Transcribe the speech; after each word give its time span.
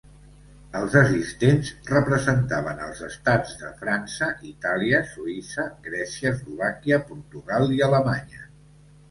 Els 0.77 0.93
assistents 0.99 1.67
representaven 1.89 2.81
els 2.85 3.01
estats 3.09 3.51
de 3.59 3.69
França, 3.83 4.31
Itàlia, 4.53 5.03
Suïssa, 5.13 5.67
Grècia, 5.91 6.33
Eslovàquia, 6.39 7.01
Portugal 7.13 7.71
i 7.79 7.87
Alemanya. 7.91 8.45